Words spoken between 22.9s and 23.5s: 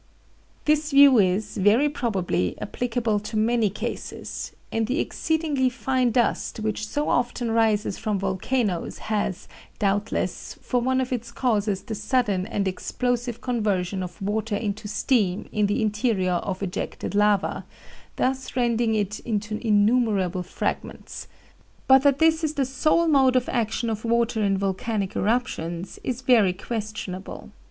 mode of